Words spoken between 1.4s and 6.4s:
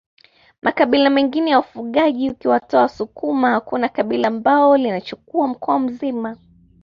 ya wafugaji ukiwatoa wasukuma hakuna kabila ambalo linachukua mkoa mzima